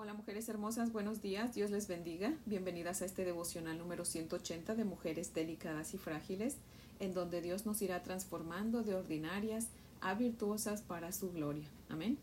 [0.00, 2.32] Hola mujeres hermosas, buenos días, Dios les bendiga.
[2.46, 6.54] Bienvenidas a este devocional número 180 de mujeres delicadas y frágiles,
[7.00, 9.66] en donde Dios nos irá transformando de ordinarias
[10.00, 11.68] a virtuosas para su gloria.
[11.88, 12.16] Amén.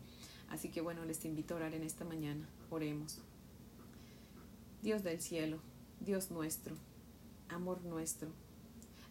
[0.48, 2.48] Así que bueno, les invito a orar en esta mañana.
[2.70, 3.18] Oremos.
[4.80, 5.58] Dios del cielo,
[6.00, 6.76] Dios nuestro,
[7.50, 8.30] amor nuestro.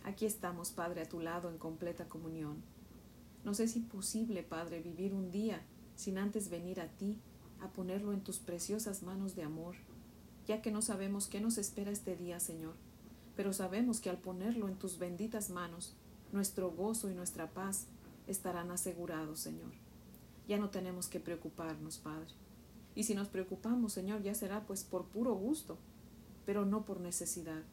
[0.05, 2.63] Aquí estamos, Padre, a tu lado en completa comunión.
[3.43, 5.61] Nos es imposible, Padre, vivir un día
[5.95, 7.19] sin antes venir a ti
[7.65, 9.75] a ponerlo en tus preciosas manos de amor,
[10.47, 12.73] ya que no sabemos qué nos espera este día, Señor,
[13.35, 15.93] pero sabemos que al ponerlo en tus benditas manos,
[16.31, 17.87] nuestro gozo y nuestra paz
[18.27, 19.71] estarán asegurados, Señor.
[20.47, 22.27] Ya no tenemos que preocuparnos, Padre.
[22.93, 25.77] Y si nos preocupamos, Señor, ya será pues por puro gusto,
[26.45, 27.63] pero no por necesidad.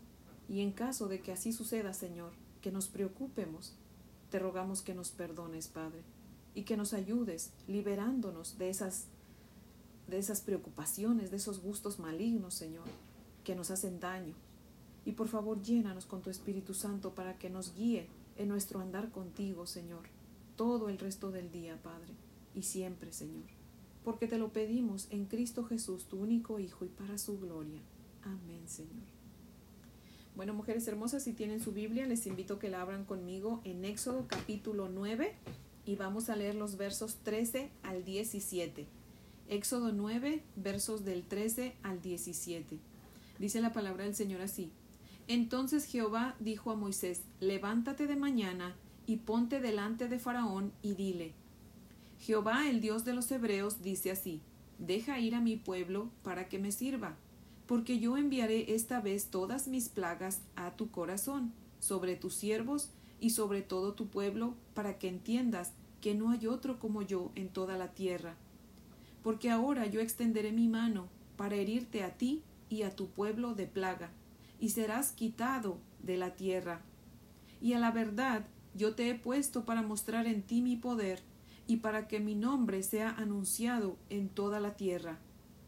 [0.48, 3.74] Y en caso de que así suceda, Señor, que nos preocupemos,
[4.30, 6.02] te rogamos que nos perdones, Padre,
[6.54, 9.06] y que nos ayudes liberándonos de esas
[10.12, 12.84] de esas preocupaciones, de esos gustos malignos, Señor,
[13.44, 14.34] que nos hacen daño.
[15.04, 19.10] Y por favor, llénanos con tu Espíritu Santo para que nos guíe en nuestro andar
[19.10, 20.02] contigo, Señor,
[20.54, 22.12] todo el resto del día, Padre,
[22.54, 23.44] y siempre, Señor,
[24.04, 27.80] porque te lo pedimos en Cristo Jesús, tu único Hijo, y para su gloria.
[28.22, 29.02] Amén, Señor.
[30.36, 33.84] Bueno, mujeres hermosas, si tienen su Biblia, les invito a que la abran conmigo en
[33.84, 35.34] Éxodo capítulo 9
[35.84, 38.86] y vamos a leer los versos 13 al 17.
[39.52, 42.78] Éxodo 9, versos del 13 al 17.
[43.38, 44.70] Dice la palabra del Señor así.
[45.28, 48.74] Entonces Jehová dijo a Moisés, levántate de mañana
[49.06, 51.34] y ponte delante de Faraón y dile,
[52.18, 54.40] Jehová el Dios de los Hebreos dice así,
[54.78, 57.14] deja ir a mi pueblo para que me sirva,
[57.66, 62.88] porque yo enviaré esta vez todas mis plagas a tu corazón, sobre tus siervos
[63.20, 67.50] y sobre todo tu pueblo, para que entiendas que no hay otro como yo en
[67.50, 68.34] toda la tierra
[69.22, 73.66] porque ahora yo extenderé mi mano para herirte a ti y a tu pueblo de
[73.66, 74.10] plaga,
[74.60, 76.80] y serás quitado de la tierra.
[77.60, 81.20] Y a la verdad yo te he puesto para mostrar en ti mi poder,
[81.66, 85.18] y para que mi nombre sea anunciado en toda la tierra.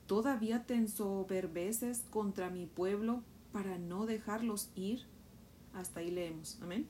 [0.07, 3.23] ¿Todavía te ensoberbeces contra mi pueblo
[3.53, 5.03] para no dejarlos ir?
[5.73, 6.59] Hasta ahí leemos.
[6.61, 6.87] Amén.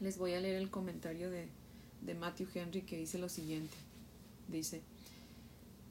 [0.00, 1.48] Les voy a leer el comentario de,
[2.02, 3.76] de Matthew Henry que dice lo siguiente.
[4.48, 4.82] Dice,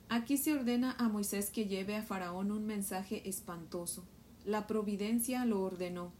[0.09, 4.05] Aquí se ordena a Moisés que lleve a Faraón un mensaje espantoso.
[4.45, 6.13] La providencia lo ordenó,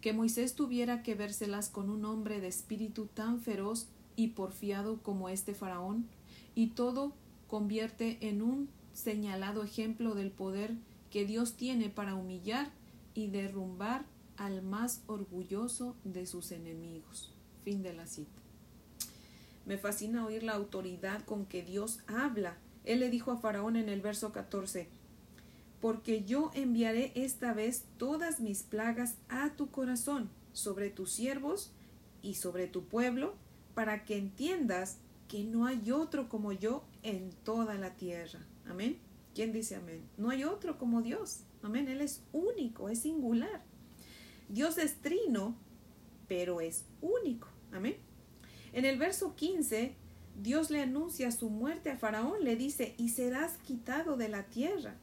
[0.00, 3.86] que Moisés tuviera que vérselas con un hombre de espíritu tan feroz
[4.16, 6.08] y porfiado como este Faraón,
[6.56, 7.12] y todo
[7.46, 10.74] convierte en un señalado ejemplo del poder
[11.10, 12.72] que Dios tiene para humillar
[13.14, 14.04] y derrumbar
[14.36, 17.32] al más orgulloso de sus enemigos.
[17.62, 18.40] Fin de la cita.
[19.66, 23.88] Me fascina oír la autoridad con que Dios habla él le dijo a Faraón en
[23.88, 24.88] el verso 14,
[25.80, 31.72] porque yo enviaré esta vez todas mis plagas a tu corazón, sobre tus siervos
[32.22, 33.34] y sobre tu pueblo,
[33.74, 34.98] para que entiendas
[35.28, 38.40] que no hay otro como yo en toda la tierra.
[38.68, 38.98] Amén.
[39.34, 40.02] ¿Quién dice amén?
[40.16, 41.40] No hay otro como Dios.
[41.62, 41.88] Amén.
[41.88, 43.62] Él es único, es singular.
[44.48, 45.54] Dios es trino,
[46.26, 47.46] pero es único.
[47.72, 47.96] Amén.
[48.72, 49.94] En el verso 15
[50.36, 54.96] Dios le anuncia su muerte a Faraón, le dice, y serás quitado de la tierra.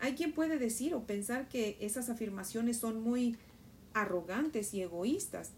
[0.00, 3.36] Hay quien puede decir o pensar que esas afirmaciones son muy
[3.92, 5.52] arrogantes y egoístas,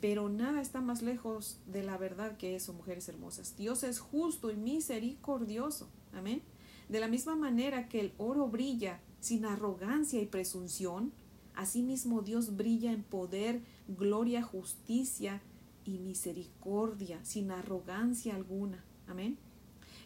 [0.00, 3.56] pero nada está más lejos de la verdad que eso, mujeres hermosas.
[3.56, 5.88] Dios es justo y misericordioso.
[6.12, 6.42] Amén.
[6.88, 11.12] De la misma manera que el oro brilla sin arrogancia y presunción,
[11.54, 15.42] asimismo Dios brilla en poder, gloria, justicia,
[15.88, 18.84] y misericordia, sin arrogancia alguna.
[19.06, 19.38] Amén.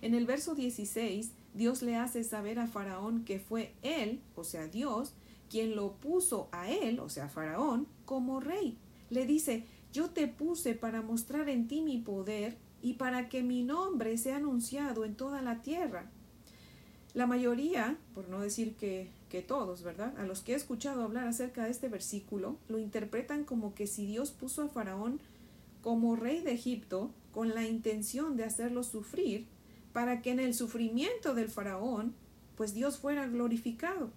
[0.00, 4.66] En el verso 16, Dios le hace saber a Faraón que fue él, o sea,
[4.68, 5.14] Dios,
[5.50, 8.78] quien lo puso a él, o sea, Faraón, como rey.
[9.10, 13.62] Le dice, yo te puse para mostrar en ti mi poder y para que mi
[13.62, 16.10] nombre sea anunciado en toda la tierra.
[17.14, 20.18] La mayoría, por no decir que, que todos, ¿verdad?
[20.18, 24.06] A los que he escuchado hablar acerca de este versículo, lo interpretan como que si
[24.06, 25.20] Dios puso a Faraón
[25.82, 29.46] como rey de Egipto con la intención de hacerlo sufrir
[29.92, 32.14] para que en el sufrimiento del faraón
[32.56, 34.10] pues Dios fuera glorificado.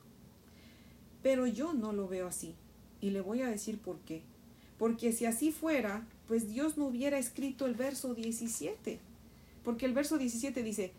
[1.24, 2.56] Pero yo no lo veo así
[3.02, 4.22] y le voy a decir por qué.
[4.78, 9.00] Porque si así fuera, pues Dios no hubiera escrito el verso 17.
[9.64, 10.92] Porque el verso 17 dice,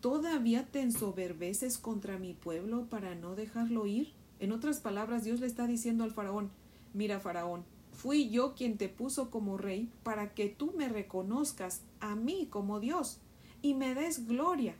[0.00, 4.12] ¿todavía te ensoberbeces contra mi pueblo para no dejarlo ir?
[4.40, 6.50] En otras palabras, Dios le está diciendo al faraón,
[6.92, 12.14] mira faraón, Fui yo quien te puso como rey para que tú me reconozcas a
[12.14, 13.18] mí como Dios
[13.62, 14.74] y me des gloria.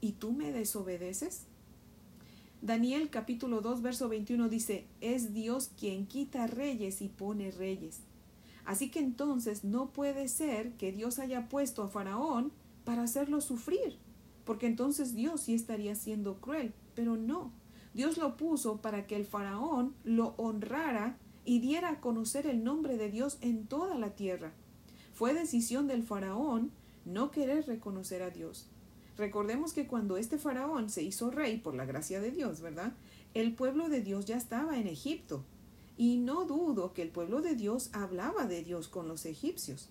[0.00, 1.44] ¿Y tú me desobedeces?
[2.60, 8.00] Daniel capítulo 2 verso 21 dice, es Dios quien quita reyes y pone reyes.
[8.64, 12.52] Así que entonces no puede ser que Dios haya puesto a Faraón
[12.84, 13.96] para hacerlo sufrir,
[14.44, 17.52] porque entonces Dios sí estaría siendo cruel, pero no.
[17.94, 21.16] Dios lo puso para que el faraón lo honrara
[21.48, 24.52] y diera a conocer el nombre de Dios en toda la tierra.
[25.14, 26.72] Fue decisión del faraón
[27.06, 28.66] no querer reconocer a Dios.
[29.16, 32.92] Recordemos que cuando este faraón se hizo rey por la gracia de Dios, ¿verdad?
[33.32, 35.42] El pueblo de Dios ya estaba en Egipto.
[35.96, 39.88] Y no dudo que el pueblo de Dios hablaba de Dios con los egipcios,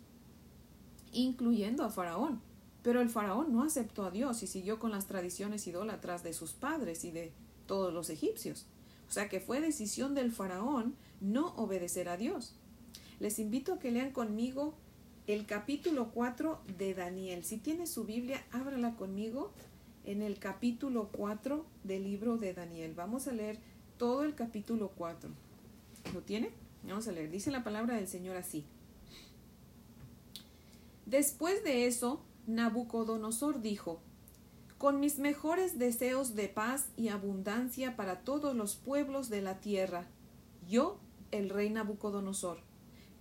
[1.11, 2.39] incluyendo a Faraón.
[2.83, 6.53] Pero el faraón no aceptó a Dios y siguió con las tradiciones idólatras de sus
[6.53, 7.33] padres y de
[7.65, 8.67] todos los egipcios.
[9.09, 12.55] O sea que fue decisión del faraón no obedecer a Dios.
[13.19, 14.75] Les invito a que lean conmigo
[15.27, 17.43] el capítulo 4 de Daniel.
[17.43, 19.51] Si tiene su Biblia, ábrala conmigo
[20.05, 22.93] en el capítulo 4 del libro de Daniel.
[22.95, 23.59] Vamos a leer
[23.97, 25.29] todo el capítulo 4.
[26.13, 26.51] ¿Lo tiene?
[26.83, 27.29] Vamos a leer.
[27.29, 28.65] Dice la palabra del Señor así.
[31.05, 33.99] Después de eso, Nabucodonosor dijo,
[34.77, 40.07] Con mis mejores deseos de paz y abundancia para todos los pueblos de la tierra,
[40.67, 40.99] yo,
[41.31, 42.59] el rey Nabucodonosor,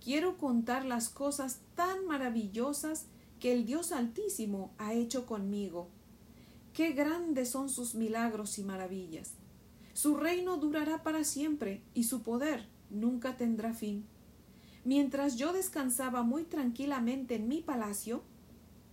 [0.03, 3.05] quiero contar las cosas tan maravillosas
[3.39, 5.89] que el Dios Altísimo ha hecho conmigo.
[6.73, 9.33] Qué grandes son sus milagros y maravillas.
[9.93, 14.05] Su reino durará para siempre y su poder nunca tendrá fin.
[14.83, 18.21] Mientras yo descansaba muy tranquilamente en mi palacio,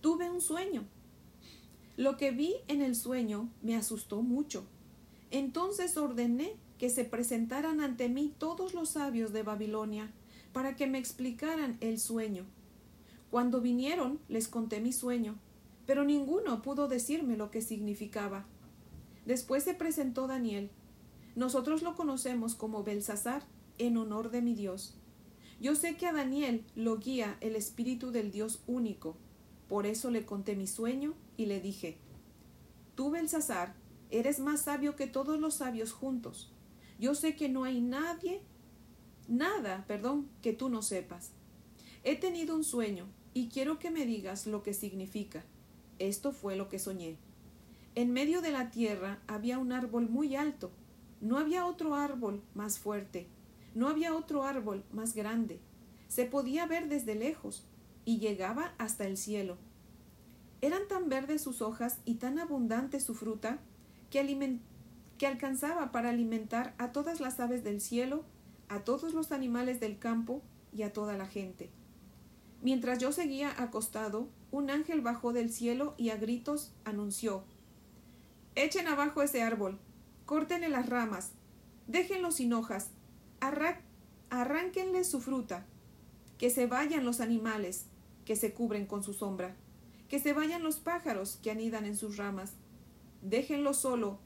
[0.01, 0.83] tuve un sueño.
[1.95, 4.65] Lo que vi en el sueño me asustó mucho.
[5.31, 10.11] Entonces ordené que se presentaran ante mí todos los sabios de Babilonia
[10.53, 12.45] para que me explicaran el sueño.
[13.29, 15.35] Cuando vinieron les conté mi sueño,
[15.85, 18.45] pero ninguno pudo decirme lo que significaba.
[19.25, 20.69] Después se presentó Daniel.
[21.35, 23.43] Nosotros lo conocemos como Belsasar,
[23.77, 24.95] en honor de mi Dios.
[25.59, 29.17] Yo sé que a Daniel lo guía el espíritu del Dios único.
[29.67, 31.97] Por eso le conté mi sueño y le dije
[32.95, 33.75] Tú, Belsasar,
[34.11, 36.51] eres más sabio que todos los sabios juntos.
[36.99, 38.41] Yo sé que no hay nadie
[39.27, 41.31] nada, perdón, que tú no sepas.
[42.03, 45.43] He tenido un sueño y quiero que me digas lo que significa.
[45.99, 47.17] Esto fue lo que soñé.
[47.95, 50.71] En medio de la tierra había un árbol muy alto.
[51.21, 53.27] No había otro árbol más fuerte.
[53.73, 55.59] No había otro árbol más grande.
[56.07, 57.65] Se podía ver desde lejos
[58.03, 59.57] y llegaba hasta el cielo.
[60.61, 63.59] Eran tan verdes sus hojas y tan abundante su fruta
[64.09, 64.19] que,
[65.17, 68.25] que alcanzaba para alimentar a todas las aves del cielo
[68.67, 70.41] a todos los animales del campo
[70.73, 71.69] y a toda la gente.
[72.61, 77.43] Mientras yo seguía acostado, un ángel bajó del cielo y a gritos anunció
[78.55, 79.79] Echen abajo ese árbol,
[80.25, 81.31] córtenle las ramas,
[81.87, 82.91] déjenlo sin hojas,
[84.29, 85.65] arránquenle su fruta,
[86.37, 87.87] que se vayan los animales
[88.23, 89.55] que se cubren con su sombra,
[90.07, 92.53] que se vayan los pájaros que anidan en sus ramas,
[93.21, 94.19] déjenlo solo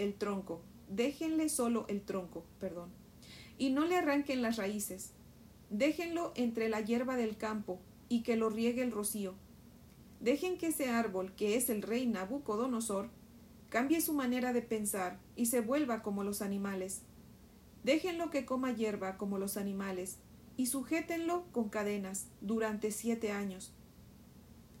[0.00, 3.00] el tronco, déjenle solo el tronco, perdón
[3.60, 5.10] y no le arranquen las raíces.
[5.68, 9.34] Déjenlo entre la hierba del campo y que lo riegue el rocío.
[10.18, 13.10] Dejen que ese árbol, que es el rey Nabucodonosor,
[13.68, 17.02] cambie su manera de pensar y se vuelva como los animales.
[17.84, 20.16] Déjenlo que coma hierba como los animales
[20.56, 23.74] y sujétenlo con cadenas durante siete años.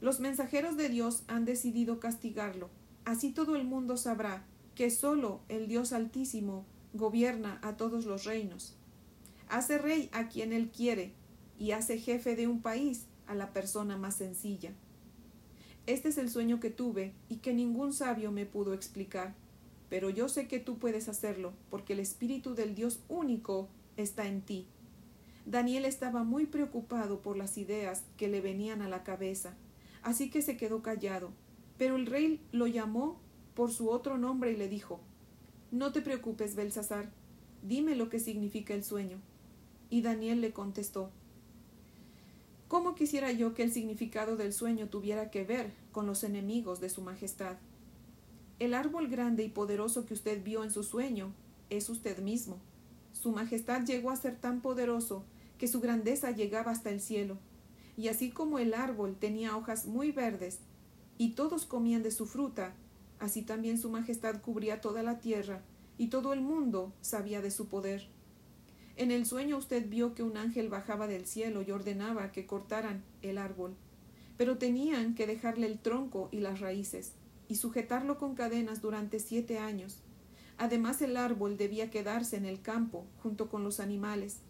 [0.00, 2.70] Los mensajeros de Dios han decidido castigarlo.
[3.04, 4.46] Así todo el mundo sabrá
[4.80, 8.78] que sólo el Dios Altísimo gobierna a todos los reinos.
[9.46, 11.12] Hace rey a quien él quiere
[11.58, 14.72] y hace jefe de un país a la persona más sencilla.
[15.84, 19.34] Este es el sueño que tuve y que ningún sabio me pudo explicar,
[19.90, 23.68] pero yo sé que tú puedes hacerlo porque el espíritu del Dios único
[23.98, 24.66] está en ti.
[25.44, 29.52] Daniel estaba muy preocupado por las ideas que le venían a la cabeza,
[30.00, 31.32] así que se quedó callado,
[31.76, 33.20] pero el rey lo llamó
[33.54, 35.00] por su otro nombre y le dijo
[35.70, 37.12] no te preocupes, Belsasar,
[37.62, 39.18] dime lo que significa el sueño.
[39.88, 41.10] Y Daniel le contestó
[42.66, 46.88] ¿Cómo quisiera yo que el significado del sueño tuviera que ver con los enemigos de
[46.88, 47.56] su Majestad?
[48.58, 51.32] El árbol grande y poderoso que usted vio en su sueño
[51.68, 52.58] es usted mismo.
[53.12, 55.24] Su Majestad llegó a ser tan poderoso
[55.58, 57.38] que su grandeza llegaba hasta el cielo.
[57.96, 60.58] Y así como el árbol tenía hojas muy verdes
[61.16, 62.74] y todos comían de su fruta,
[63.20, 65.62] Así también su majestad cubría toda la tierra,
[65.98, 68.08] y todo el mundo sabía de su poder.
[68.96, 73.04] En el sueño usted vio que un ángel bajaba del cielo y ordenaba que cortaran
[73.22, 73.76] el árbol,
[74.36, 77.12] pero tenían que dejarle el tronco y las raíces,
[77.46, 80.02] y sujetarlo con cadenas durante siete años,
[80.60, 84.40] Además, el árbol debía quedarse en el campo junto con los animales.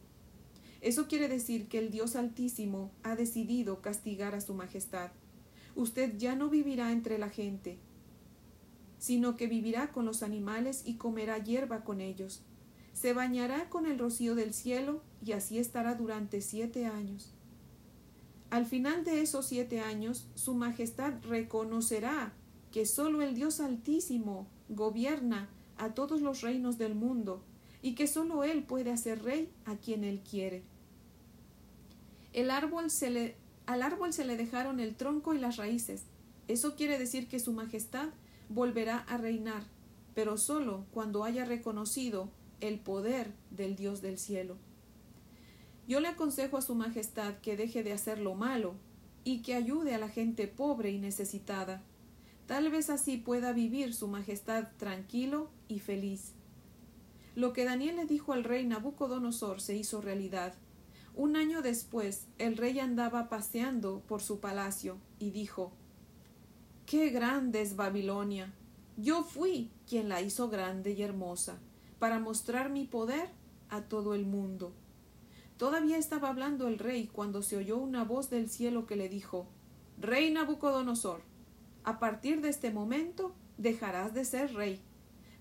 [0.80, 5.12] Eso quiere decir que el Dios Altísimo ha decidido castigar a su majestad.
[5.76, 7.78] Usted ya no vivirá entre la gente,
[9.00, 12.42] sino que vivirá con los animales y comerá hierba con ellos.
[12.92, 17.32] Se bañará con el rocío del cielo y así estará durante siete años.
[18.50, 22.34] Al final de esos siete años, Su Majestad reconocerá
[22.72, 27.42] que sólo el Dios Altísimo gobierna a todos los reinos del mundo
[27.80, 30.62] y que sólo Él puede hacer rey a quien Él quiere.
[32.34, 36.02] El árbol se le, al árbol se le dejaron el tronco y las raíces.
[36.48, 38.10] Eso quiere decir que Su Majestad
[38.50, 39.62] volverá a reinar,
[40.14, 42.28] pero sólo cuando haya reconocido
[42.60, 44.58] el poder del Dios del cielo.
[45.88, 48.74] Yo le aconsejo a Su Majestad que deje de hacer lo malo
[49.24, 51.82] y que ayude a la gente pobre y necesitada.
[52.46, 56.32] Tal vez así pueda vivir Su Majestad tranquilo y feliz.
[57.36, 60.54] Lo que Daniel le dijo al rey Nabucodonosor se hizo realidad.
[61.14, 65.72] Un año después, el rey andaba paseando por su palacio y dijo
[66.90, 68.52] Qué grande es Babilonia.
[68.96, 71.60] Yo fui quien la hizo grande y hermosa,
[72.00, 73.28] para mostrar mi poder
[73.68, 74.72] a todo el mundo.
[75.56, 79.46] Todavía estaba hablando el rey cuando se oyó una voz del cielo que le dijo
[80.00, 81.22] Rey Nabucodonosor,
[81.84, 84.80] a partir de este momento dejarás de ser rey.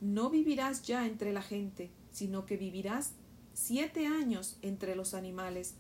[0.02, 3.14] No vivirás ya entre la gente, sino que vivirás
[3.54, 5.74] siete años entre los animales.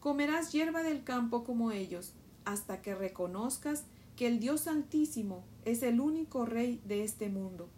[0.00, 2.14] Comerás hierba del campo como ellos,
[2.44, 3.84] hasta que reconozcas
[4.18, 7.68] que el Dios Altísimo es el único rey de este mundo.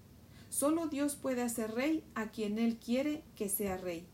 [0.49, 4.07] Solo Dios puede hacer rey a quien Él quiere que sea rey.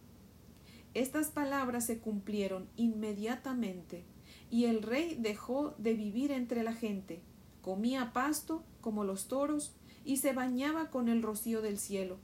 [0.92, 4.02] Estas palabras se cumplieron inmediatamente,
[4.50, 7.22] y el rey dejó de vivir entre la gente,
[7.62, 12.18] comía pasto como los toros, y se bañaba con el rocío del cielo.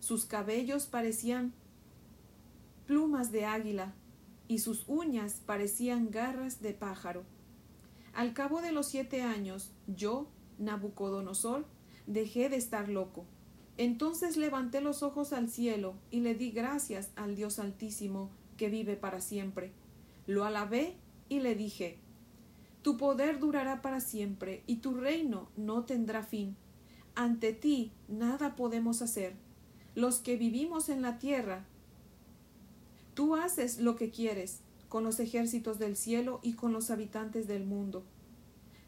[0.00, 1.52] Sus cabellos parecían
[2.86, 3.92] plumas de águila,
[4.48, 7.24] y sus uñas parecían garras de pájaro.
[8.12, 10.28] Al cabo de los siete años, yo,
[10.58, 11.66] Nabucodonosor,
[12.06, 13.24] dejé de estar loco.
[13.78, 18.96] Entonces levanté los ojos al cielo y le di gracias al Dios Altísimo que vive
[18.96, 19.72] para siempre.
[20.26, 20.96] Lo alabé
[21.28, 21.98] y le dije
[22.82, 26.56] Tu poder durará para siempre y tu reino no tendrá fin.
[27.14, 29.34] Ante ti nada podemos hacer.
[29.94, 31.66] Los que vivimos en la tierra
[33.14, 34.61] Tú haces lo que quieres
[34.92, 38.04] con los ejércitos del cielo y con los habitantes del mundo.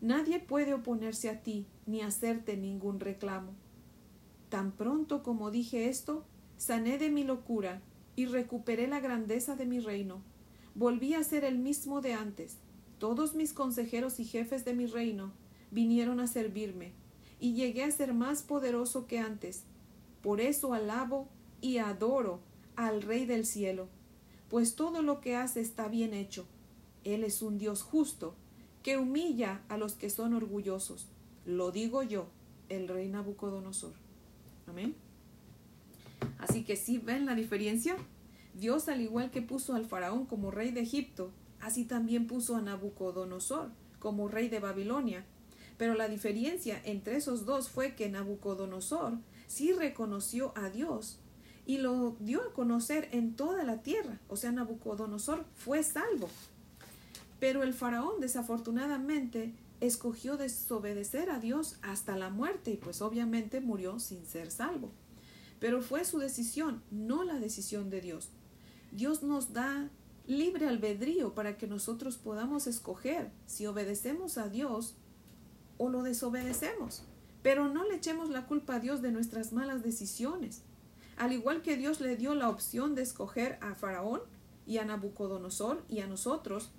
[0.03, 3.53] Nadie puede oponerse a ti ni hacerte ningún reclamo.
[4.51, 6.27] Tan pronto como dije esto,
[6.59, 7.81] sané de mi locura
[8.17, 10.21] y recuperé la grandeza de mi reino.
[10.75, 12.59] Volví a ser el mismo de antes.
[12.99, 15.33] Todos mis consejeros y jefes de mi reino
[15.71, 16.93] vinieron a servirme,
[17.41, 19.63] y llegué a ser más poderoso que antes.
[20.21, 21.31] Por eso alabo
[21.63, 22.41] y adoro
[22.77, 23.89] al Rey del cielo
[24.49, 26.47] pues todo lo que hace está bien hecho.
[27.05, 28.35] Él es un Dios justo,
[28.83, 31.07] que humilla a los que son orgullosos.
[31.47, 32.27] Lo digo yo,
[32.69, 33.93] el rey Nabucodonosor.
[34.67, 34.95] Amén.
[36.39, 37.97] Así que sí ven la diferencia.
[38.55, 42.61] Dios, al igual que puso al faraón como rey de Egipto, así también puso a
[42.61, 45.25] Nabucodonosor como rey de Babilonia.
[45.77, 51.19] Pero la diferencia entre esos dos fue que Nabucodonosor sí reconoció a Dios
[51.67, 54.19] y lo dio a conocer en toda la tierra.
[54.29, 56.29] O sea, Nabucodonosor fue salvo.
[57.41, 63.99] Pero el faraón desafortunadamente escogió desobedecer a Dios hasta la muerte y pues obviamente murió
[63.99, 64.91] sin ser salvo.
[65.61, 68.31] Pero fue su decisión, no la decisión de Dios.
[68.93, 69.91] Dios nos da
[70.27, 74.95] libre albedrío para que nosotros podamos escoger si obedecemos a Dios
[75.79, 77.03] o lo desobedecemos.
[77.43, 80.63] Pero no le echemos la culpa a Dios de nuestras malas decisiones.
[81.17, 84.21] Al igual que Dios le dio la opción de escoger a Faraón
[84.67, 86.71] y a Nabucodonosor y a nosotros,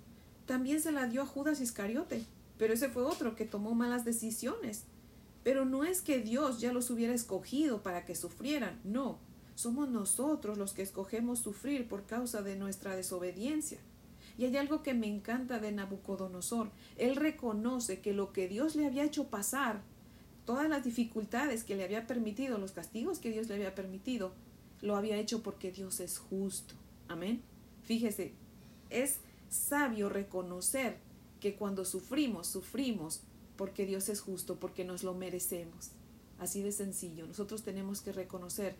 [0.46, 2.24] también se la dio a Judas Iscariote,
[2.58, 4.84] pero ese fue otro que tomó malas decisiones.
[5.42, 9.18] Pero no es que Dios ya los hubiera escogido para que sufrieran, no,
[9.54, 13.78] somos nosotros los que escogemos sufrir por causa de nuestra desobediencia.
[14.38, 16.70] Y hay algo que me encanta de Nabucodonosor.
[16.98, 19.80] Él reconoce que lo que Dios le había hecho pasar
[20.46, 24.32] todas las dificultades que le había permitido, los castigos que Dios le había permitido,
[24.80, 26.74] lo había hecho porque Dios es justo.
[27.08, 27.42] Amén.
[27.82, 28.32] Fíjese,
[28.88, 29.18] es
[29.50, 30.98] sabio reconocer
[31.40, 33.20] que cuando sufrimos, sufrimos
[33.56, 35.90] porque Dios es justo, porque nos lo merecemos.
[36.38, 37.26] Así de sencillo.
[37.26, 38.76] Nosotros tenemos que reconocer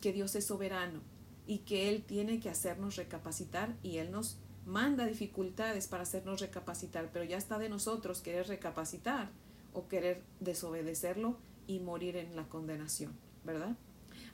[0.00, 1.00] que Dios es soberano
[1.46, 7.10] y que Él tiene que hacernos recapacitar y Él nos manda dificultades para hacernos recapacitar,
[7.12, 9.30] pero ya está de nosotros querer recapacitar
[9.72, 11.36] o querer desobedecerlo
[11.66, 13.12] y morir en la condenación,
[13.44, 13.76] ¿verdad?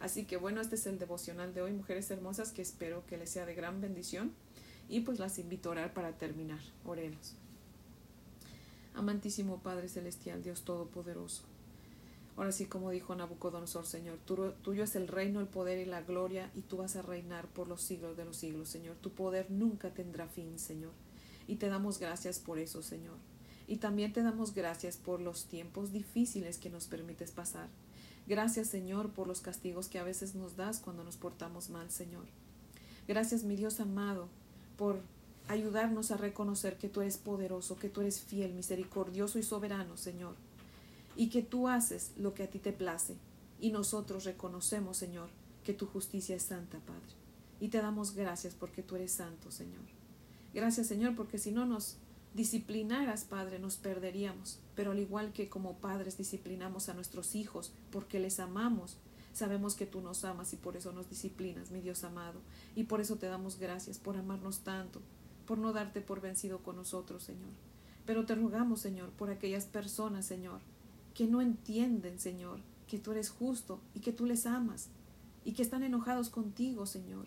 [0.01, 3.31] Así que bueno, este es el devocional de hoy, mujeres hermosas, que espero que les
[3.31, 4.33] sea de gran bendición.
[4.89, 6.61] Y pues las invito a orar para terminar.
[6.85, 7.35] Oremos.
[8.95, 11.43] Amantísimo Padre Celestial, Dios Todopoderoso.
[12.37, 14.19] Ahora sí, como dijo Nabucodonosor, Señor,
[14.63, 17.67] tuyo es el reino, el poder y la gloria, y tú vas a reinar por
[17.67, 18.97] los siglos de los siglos, Señor.
[18.97, 20.93] Tu poder nunca tendrá fin, Señor.
[21.49, 23.17] Y te damos gracias por eso, Señor.
[23.69, 27.69] Y también te damos gracias por los tiempos difíciles que nos permites pasar.
[28.29, 32.25] Gracias, Señor, por los castigos que a veces nos das cuando nos portamos mal, Señor.
[33.07, 34.29] Gracias, mi Dios amado,
[34.77, 35.01] por
[35.49, 40.35] ayudarnos a reconocer que tú eres poderoso, que tú eres fiel, misericordioso y soberano, Señor,
[41.17, 43.15] y que tú haces lo que a ti te place.
[43.61, 45.29] Y nosotros reconocemos, Señor,
[45.65, 47.15] que tu justicia es santa, Padre.
[47.61, 49.85] Y te damos gracias porque tú eres santo, Señor.
[50.53, 51.97] Gracias, Señor, porque si no nos
[52.37, 54.61] disciplinaras, Padre, nos perderíamos.
[54.75, 58.99] Pero al igual que como padres disciplinamos a nuestros hijos porque les amamos,
[59.33, 62.41] sabemos que tú nos amas y por eso nos disciplinas, mi Dios amado.
[62.77, 65.01] Y por eso te damos gracias por amarnos tanto,
[65.47, 67.51] por no darte por vencido con nosotros, Señor.
[68.05, 70.61] Pero te rogamos, Señor, por aquellas personas, Señor,
[71.15, 74.91] que no entienden, Señor, que tú eres justo y que tú les amas
[75.45, 77.27] y que están enojados contigo, Señor,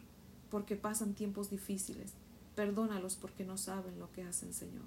[0.49, 2.13] porque pasan tiempos difíciles.
[2.59, 4.83] Perdónalos porque no saben lo que hacen, Señor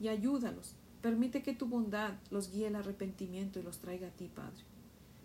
[0.00, 0.74] y ayúdalos.
[1.02, 4.64] Permite que tu bondad los guíe al arrepentimiento y los traiga a ti, Padre.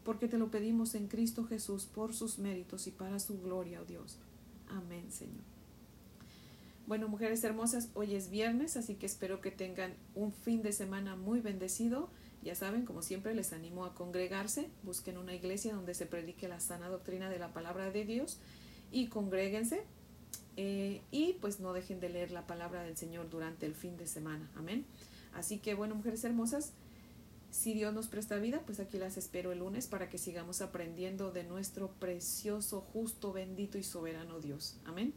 [0.04, 3.86] Porque te lo pedimos en Cristo Jesús por sus méritos y para su gloria, oh
[3.86, 4.18] Dios.
[4.68, 5.44] Amén, Señor.
[6.88, 11.16] Bueno, mujeres hermosas, hoy es viernes, así que espero que tengan un fin de semana
[11.16, 12.10] muy bendecido.
[12.44, 14.70] Ya saben, como siempre, les animo a congregarse.
[14.84, 18.40] Busquen una iglesia donde se predique la sana doctrina de la palabra de Dios
[18.92, 19.84] y congréguense
[20.58, 24.08] eh, y pues no dejen de leer la palabra del Señor durante el fin de
[24.08, 24.50] semana.
[24.56, 24.86] Amén.
[25.34, 26.74] Así que bueno, mujeres hermosas,
[27.52, 31.32] si Dios nos presta vida, pues aquí las espero el lunes para que sigamos aprendiendo
[31.32, 34.78] de nuestro precioso, justo, bendito y soberano Dios.
[34.86, 35.14] Amén.